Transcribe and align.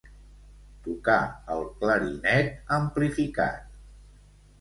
Tocar 0.85 1.17
el 1.55 1.61
clarinet 1.83 2.73
amplificat. 2.79 3.77